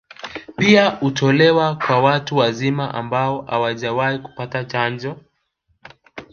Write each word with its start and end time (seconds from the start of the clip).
Pia 0.57 0.89
hutolewa 0.89 1.75
kwa 1.75 1.99
watu 2.01 2.37
wazima 2.37 2.93
ambao 2.93 3.41
hawajawahi 3.41 4.19
kupata 4.19 4.63
chanjo 4.63 5.19